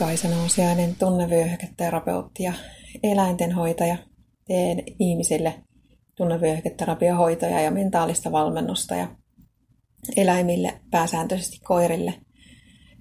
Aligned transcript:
Kaisa 0.00 0.28
Nousiainen, 0.28 0.96
tunnevyöhyketerapeutti 0.98 2.42
ja 2.42 2.52
eläintenhoitaja. 3.02 3.96
Teen 4.46 4.82
ihmisille 4.98 5.54
tunnevyöhyketerapiahoitoja 6.14 7.60
ja 7.60 7.70
mentaalista 7.70 8.32
valmennusta 8.32 8.94
ja 8.94 9.08
eläimille, 10.16 10.80
pääsääntöisesti 10.90 11.60
koirille, 11.64 12.14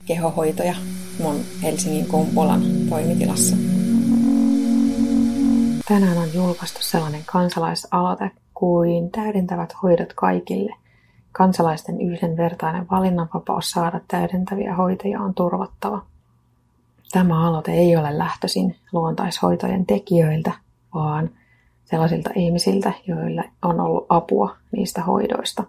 kehohoitoja 0.05 0.75
mun 1.19 1.35
Helsingin 1.63 2.05
Kumpulan 2.05 2.61
toimitilassa. 2.89 3.55
Tänään 5.87 6.17
on 6.17 6.33
julkaistu 6.33 6.79
sellainen 6.81 7.23
kansalaisaloite 7.25 8.31
kuin 8.53 9.11
täydentävät 9.11 9.73
hoidot 9.83 10.13
kaikille. 10.13 10.75
Kansalaisten 11.31 12.01
yhdenvertainen 12.01 12.89
valinnanvapaus 12.91 13.71
saada 13.71 14.01
täydentäviä 14.07 14.75
hoitoja 14.75 15.21
on 15.21 15.35
turvattava. 15.35 16.08
Tämä 17.11 17.47
aloite 17.47 17.71
ei 17.71 17.95
ole 17.95 18.17
lähtöisin 18.17 18.75
luontaishoitojen 18.91 19.85
tekijöiltä, 19.85 20.51
vaan 20.93 21.29
sellaisilta 21.85 22.29
ihmisiltä, 22.35 22.93
joille 23.07 23.43
on 23.61 23.79
ollut 23.79 24.05
apua 24.09 24.55
niistä 24.71 25.01
hoidoista. 25.01 25.63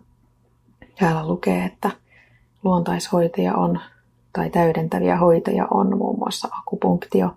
Täällä 0.98 1.27
lukee, 1.27 1.65
että 1.65 1.91
luontaishoitaja 2.65 3.55
on 3.55 3.81
tai 4.33 4.51
täydentäviä 4.51 5.17
hoitoja 5.17 5.67
on 5.71 5.98
muun 5.98 6.19
muassa 6.19 6.48
akupunktio, 6.59 7.37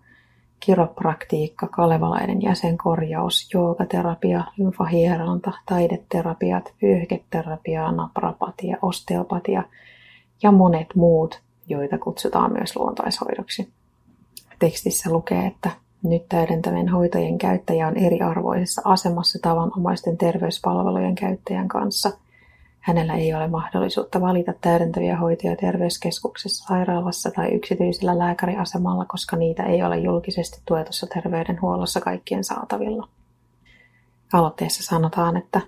kiropraktiikka, 0.60 1.68
kalevalainen 1.68 2.42
jäsenkorjaus, 2.42 3.54
joogaterapia, 3.54 4.44
lymfahieronta, 4.58 5.52
taideterapiat, 5.66 6.74
vyöhyketerapia, 6.82 7.92
naprapatia, 7.92 8.78
osteopatia 8.82 9.64
ja 10.44 10.52
monet 10.52 10.88
muut, 10.96 11.42
joita 11.68 11.98
kutsutaan 11.98 12.54
myös 12.54 12.76
luontaishoidoksi. 12.76 13.74
Tekstissä 14.64 15.10
lukee, 15.10 15.46
että 15.48 15.70
nyt 16.04 16.30
täydentävien 16.30 16.90
hoitojen 16.90 17.38
käyttäjä 17.38 17.88
on 17.88 17.98
eriarvoisessa 17.98 18.82
asemassa 18.86 19.40
tavanomaisten 19.42 20.18
terveyspalvelujen 20.18 21.16
käyttäjän 21.16 21.68
kanssa. 21.68 22.12
Hänellä 22.80 23.14
ei 23.14 23.34
ole 23.34 23.48
mahdollisuutta 23.48 24.22
valita 24.22 24.54
täydentäviä 24.62 25.18
hoitoja 25.18 25.56
terveyskeskuksessa, 25.56 26.66
sairaalassa 26.68 27.32
tai 27.32 27.50
yksityisellä 27.50 28.20
lääkäriasemalla, 28.20 29.06
koska 29.06 29.36
niitä 29.36 29.64
ei 29.64 29.84
ole 29.84 29.98
julkisesti 29.98 30.62
tuetussa 30.66 31.08
terveydenhuollossa 31.08 32.02
kaikkien 32.02 32.44
saatavilla. 32.44 33.08
Aloitteessa 34.34 34.84
sanotaan, 34.84 35.38
että, 35.38 35.62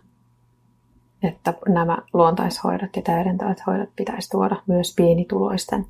että 1.24 1.54
nämä 1.68 1.98
luontaishoidot 2.14 2.96
ja 2.96 3.02
täydentävät 3.02 3.58
hoidot 3.68 3.90
pitäisi 3.96 4.30
tuoda 4.30 4.56
myös 4.68 4.96
pienituloisten 4.96 5.86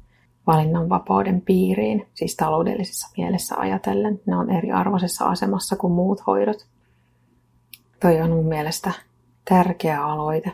valinnanvapauden 0.48 1.42
piiriin, 1.42 2.08
siis 2.14 2.36
taloudellisessa 2.36 3.10
mielessä 3.18 3.56
ajatellen. 3.58 4.20
Ne 4.26 4.36
on 4.36 4.52
eriarvoisessa 4.52 5.26
asemassa 5.26 5.76
kuin 5.76 5.94
muut 5.94 6.28
hoidot. 6.28 6.68
Toi 8.02 8.22
on 8.22 8.30
mun 8.30 8.46
mielestä 8.46 8.92
tärkeä 9.50 10.06
aloite. 10.06 10.52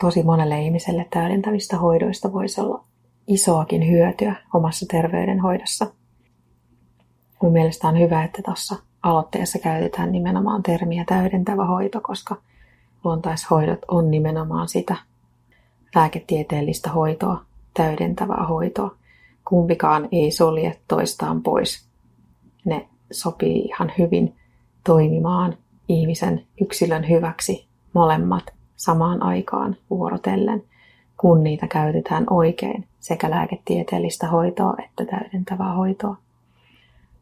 Tosi 0.00 0.22
monelle 0.22 0.62
ihmiselle 0.62 1.06
täydentävistä 1.10 1.76
hoidoista 1.76 2.32
voisi 2.32 2.60
olla 2.60 2.84
isoakin 3.26 3.90
hyötyä 3.90 4.34
omassa 4.54 4.86
terveydenhoidossa. 4.86 5.86
Mun 7.42 7.52
mielestä 7.52 7.88
on 7.88 7.98
hyvä, 7.98 8.24
että 8.24 8.42
tuossa 8.44 8.76
aloitteessa 9.02 9.58
käytetään 9.58 10.12
nimenomaan 10.12 10.62
termiä 10.62 11.04
täydentävä 11.04 11.64
hoito, 11.64 12.00
koska 12.00 12.36
luontaishoidot 13.04 13.78
on 13.88 14.10
nimenomaan 14.10 14.68
sitä 14.68 14.96
lääketieteellistä 15.94 16.90
hoitoa, 16.90 17.47
täydentävää 17.78 18.46
hoitoa. 18.48 18.94
Kumpikaan 19.48 20.08
ei 20.12 20.30
sulje 20.30 20.76
toistaan 20.88 21.42
pois. 21.42 21.88
Ne 22.64 22.88
sopii 23.10 23.60
ihan 23.60 23.92
hyvin 23.98 24.36
toimimaan 24.86 25.56
ihmisen 25.88 26.46
yksilön 26.60 27.08
hyväksi 27.08 27.66
molemmat 27.92 28.44
samaan 28.76 29.22
aikaan 29.22 29.76
vuorotellen, 29.90 30.62
kun 31.20 31.44
niitä 31.44 31.66
käytetään 31.66 32.26
oikein, 32.30 32.84
sekä 33.00 33.30
lääketieteellistä 33.30 34.26
hoitoa 34.26 34.74
että 34.84 35.04
täydentävää 35.04 35.72
hoitoa. 35.72 36.16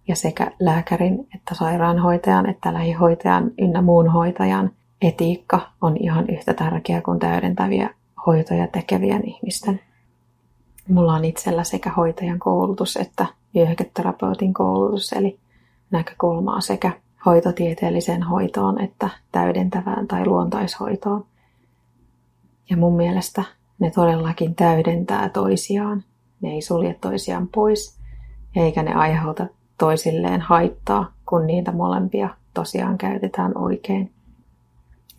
Ja 0.09 0.17
sekä 0.17 0.51
lääkärin 0.61 1.29
että 1.35 1.55
sairaanhoitajan 1.55 2.51
että 2.51 2.73
lähihoitajan 2.73 3.51
ynnä 3.59 3.83
muun 3.83 4.09
hoitajan 4.09 4.71
etiikka 5.03 5.61
on 5.81 5.97
ihan 6.01 6.25
yhtä 6.31 6.55
tärkeä 6.55 7.01
kuin 7.01 7.19
täydentäviä 7.19 7.91
hoitoja 8.27 8.67
tekevien 8.67 9.29
ihmisten. 9.29 9.81
Mulla 10.89 11.15
on 11.15 11.25
itsellä 11.25 11.65
sekä 11.65 11.91
hoitajan 11.91 12.39
koulutus 12.39 12.97
että 12.97 13.27
vyöhyketerapeutin 13.55 14.55
koulutus, 14.55 15.13
eli 15.13 15.39
näkökulmaa 15.91 16.61
sekä 16.61 16.93
hoitotieteelliseen 17.27 18.23
hoitoon 18.23 18.81
että 18.81 19.09
täydentävään 19.33 20.07
tai 20.07 20.27
luontaishoitoon. 20.27 21.25
Ja 22.71 22.77
mun 22.77 22.97
mielestä 22.97 23.45
ne 23.79 23.91
todellakin 23.91 24.55
täydentää 24.55 25.29
toisiaan. 25.29 26.05
Ne 26.41 26.51
ei 26.51 26.63
sulje 26.63 26.95
toisiaan 27.01 27.49
pois, 27.49 27.99
eikä 28.57 28.83
ne 28.83 28.95
aiheuta 28.95 29.47
toisilleen 29.79 30.41
haittaa, 30.41 31.13
kun 31.29 31.47
niitä 31.47 31.73
molempia 31.73 32.29
tosiaan 32.55 32.99
käytetään 32.99 33.59
oikein. 33.59 34.13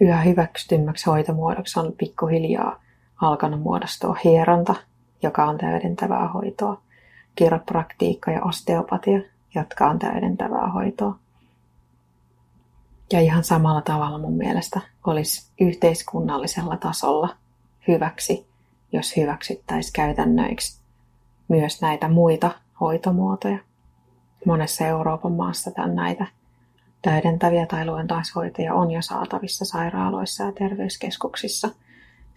Yhä 0.01 0.21
hyväksytymmäksi 0.21 1.05
hoitomuodoksi 1.05 1.79
on 1.79 1.93
pikkuhiljaa 1.97 2.81
alkanut 3.21 3.61
muodostua 3.61 4.17
hieronta 4.23 4.75
joka 5.23 5.45
on 5.45 5.57
täydentävää 5.57 6.27
hoitoa, 6.27 6.81
kiropraktiikka 7.35 8.31
ja 8.31 8.43
osteopatia, 8.43 9.19
jotka 9.55 9.89
on 9.89 9.99
täydentävää 9.99 10.71
hoitoa. 10.71 11.19
Ja 13.13 13.19
ihan 13.19 13.43
samalla 13.43 13.81
tavalla 13.81 14.17
mun 14.17 14.37
mielestä 14.37 14.81
olisi 15.07 15.51
yhteiskunnallisella 15.61 16.77
tasolla 16.77 17.29
hyväksi, 17.87 18.47
jos 18.91 19.17
hyväksyttäisiin 19.17 19.93
käytännöiksi 19.93 20.81
myös 21.47 21.81
näitä 21.81 22.09
muita 22.09 22.51
hoitomuotoja. 22.79 23.57
Monessa 24.45 24.87
Euroopan 24.87 25.31
maassa 25.31 25.71
tämän 25.71 25.95
näitä 25.95 26.27
täydentäviä 27.01 27.65
tai 27.65 27.85
luontaishoitoja 27.85 28.73
on 28.73 28.91
jo 28.91 29.01
saatavissa 29.01 29.65
sairaaloissa 29.65 30.43
ja 30.43 30.51
terveyskeskuksissa– 30.51 31.69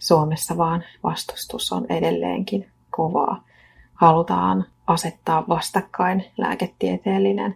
Suomessa 0.01 0.57
vaan 0.57 0.83
vastustus 1.03 1.71
on 1.71 1.85
edelleenkin 1.89 2.69
kovaa. 2.89 3.43
Halutaan 3.93 4.65
asettaa 4.87 5.43
vastakkain 5.49 6.25
lääketieteellinen 6.37 7.55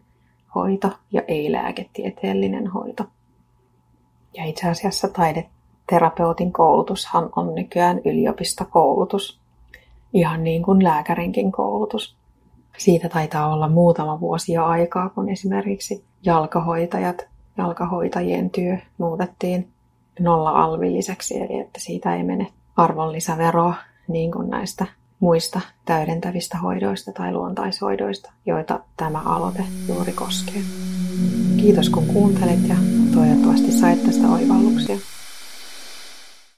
hoito 0.56 0.92
ja 1.12 1.22
ei-lääketieteellinen 1.28 2.68
hoito. 2.68 3.04
Ja 4.34 4.46
itse 4.46 4.70
asiassa 4.70 5.08
taideterapeutin 5.08 6.54
koulutushan 6.54 7.30
on 7.36 7.56
nykyään 7.56 8.02
yliopistokoulutus, 8.06 9.40
ihan 10.14 10.44
niin 10.44 10.64
kuin 10.64 10.84
lääkärinkin 10.84 11.52
koulutus. 11.52 12.16
Siitä 12.78 13.10
taitaa 13.10 13.54
olla 13.54 13.68
muutama 13.68 14.20
vuosi 14.20 14.54
jo 14.54 14.66
aikaa, 14.66 15.10
kun 15.10 15.30
esimerkiksi 15.30 16.04
jalkahoitajat, 16.24 17.28
jalkahoitajien 17.58 18.50
työ 18.50 18.78
muutettiin 18.98 19.75
nolla-alvilliseksi, 20.20 21.42
eli 21.42 21.60
että 21.60 21.80
siitä 21.80 22.16
ei 22.16 22.24
mene 22.24 22.48
arvonlisäveroa 22.78 23.76
niin 24.08 24.32
kuin 24.32 24.50
näistä 24.50 24.86
muista 25.20 25.62
täydentävistä 25.86 26.58
hoidoista 26.58 27.12
tai 27.12 27.34
luontaishoidoista, 27.34 28.32
joita 28.46 28.80
tämä 28.98 29.22
aloite 29.26 29.64
juuri 29.88 30.12
koskee. 30.12 30.62
Kiitos 31.58 31.90
kun 31.90 32.06
kuuntelit 32.06 32.68
ja 32.68 32.76
toivottavasti 33.14 33.72
sait 33.72 34.04
tästä 34.04 34.28
oivalluksia. 34.28 34.98